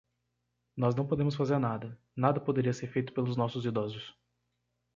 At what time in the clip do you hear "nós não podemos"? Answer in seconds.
0.75-1.35